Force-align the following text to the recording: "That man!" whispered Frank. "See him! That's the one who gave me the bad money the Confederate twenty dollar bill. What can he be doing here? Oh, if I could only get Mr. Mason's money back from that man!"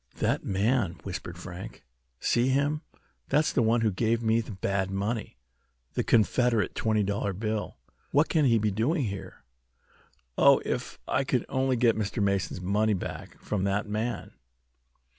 "That 0.15 0.43
man!" 0.43 0.93
whispered 1.03 1.37
Frank. 1.37 1.83
"See 2.19 2.47
him! 2.47 2.81
That's 3.29 3.53
the 3.53 3.61
one 3.61 3.81
who 3.81 3.91
gave 3.91 4.23
me 4.23 4.41
the 4.41 4.51
bad 4.53 4.89
money 4.89 5.37
the 5.93 6.03
Confederate 6.03 6.73
twenty 6.73 7.03
dollar 7.03 7.33
bill. 7.33 7.77
What 8.09 8.27
can 8.27 8.45
he 8.45 8.57
be 8.57 8.71
doing 8.71 9.03
here? 9.03 9.43
Oh, 10.39 10.59
if 10.65 10.97
I 11.07 11.23
could 11.23 11.45
only 11.49 11.75
get 11.75 11.95
Mr. 11.95 12.19
Mason's 12.19 12.61
money 12.61 12.95
back 12.95 13.39
from 13.41 13.63
that 13.65 13.87
man!" 13.87 14.31